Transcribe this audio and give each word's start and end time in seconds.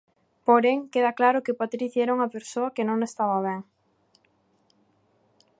Porén, 0.47 0.77
queda 0.93 1.17
claro 1.19 1.43
que 1.45 1.59
Patricia 1.61 2.03
era 2.03 2.15
unha 2.17 2.33
persoa 2.35 2.73
que 2.75 2.87
non 2.89 2.99
estaba 3.09 3.37
ben. 3.47 3.59